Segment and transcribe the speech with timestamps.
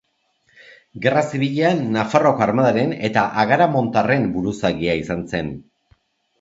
[1.03, 5.57] Gerra Zibilean Nafarroako armadaren eta agaramontarren buruzagia izan zen.